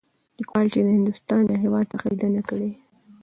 [0.39, 2.71] ليکوال چې د هندوستان له هـيواد څخه ليدنه کړى.